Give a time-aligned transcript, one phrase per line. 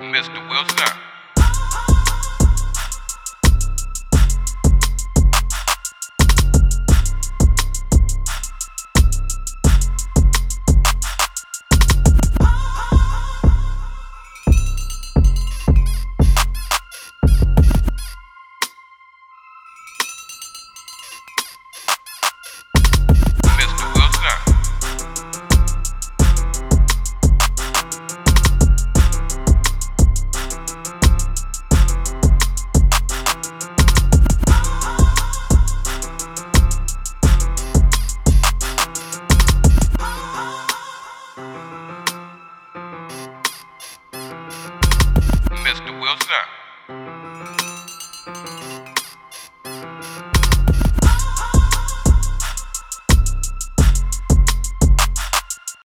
[0.00, 0.40] Mr.
[0.48, 1.09] Wilson.
[46.16, 47.19] くだ。